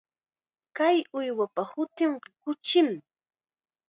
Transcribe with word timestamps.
Kay 0.77 0.97
uywapa 1.17 1.61
hutinqa 1.71 2.29
kuchim. 2.41 2.89